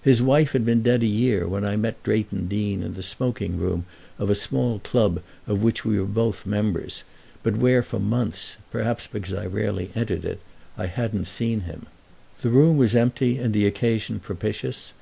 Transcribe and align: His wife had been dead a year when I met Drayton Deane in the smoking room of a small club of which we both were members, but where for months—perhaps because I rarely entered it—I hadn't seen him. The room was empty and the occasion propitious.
His 0.00 0.22
wife 0.22 0.52
had 0.52 0.64
been 0.64 0.80
dead 0.80 1.02
a 1.02 1.06
year 1.06 1.46
when 1.46 1.62
I 1.62 1.76
met 1.76 2.02
Drayton 2.02 2.46
Deane 2.48 2.82
in 2.82 2.94
the 2.94 3.02
smoking 3.02 3.58
room 3.58 3.84
of 4.18 4.30
a 4.30 4.34
small 4.34 4.78
club 4.78 5.20
of 5.46 5.62
which 5.62 5.84
we 5.84 5.98
both 5.98 6.46
were 6.46 6.50
members, 6.50 7.04
but 7.42 7.56
where 7.58 7.82
for 7.82 7.98
months—perhaps 8.00 9.06
because 9.06 9.34
I 9.34 9.44
rarely 9.44 9.90
entered 9.94 10.24
it—I 10.24 10.86
hadn't 10.86 11.26
seen 11.26 11.60
him. 11.68 11.84
The 12.40 12.48
room 12.48 12.78
was 12.78 12.96
empty 12.96 13.36
and 13.36 13.52
the 13.52 13.66
occasion 13.66 14.18
propitious. 14.18 14.94